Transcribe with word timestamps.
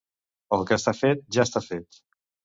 El 0.55 0.63
que 0.69 0.77
està 0.79 0.93
fet, 0.99 1.21
ja 1.37 1.43
està 1.47 1.61
fet. 1.67 2.01